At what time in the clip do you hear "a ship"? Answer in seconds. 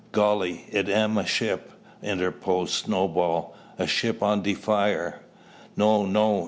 1.15-1.73, 3.77-4.23